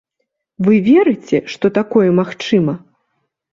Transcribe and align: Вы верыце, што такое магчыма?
Вы 0.67 0.73
верыце, 0.87 1.37
што 1.53 1.73
такое 1.79 2.09
магчыма? 2.23 2.77